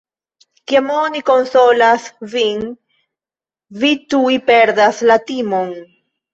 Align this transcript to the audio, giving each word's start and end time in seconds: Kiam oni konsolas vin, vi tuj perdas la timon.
Kiam 0.69 0.87
oni 0.93 1.21
konsolas 1.27 2.07
vin, 2.33 2.65
vi 3.85 3.95
tuj 4.17 4.33
perdas 4.51 5.07
la 5.13 5.23
timon. 5.33 5.75